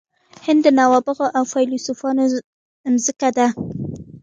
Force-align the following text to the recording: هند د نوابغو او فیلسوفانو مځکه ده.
هند 0.45 0.59
د 0.65 0.67
نوابغو 0.79 1.25
او 1.37 1.43
فیلسوفانو 1.51 2.23
مځکه 2.93 3.29
ده. 3.37 3.47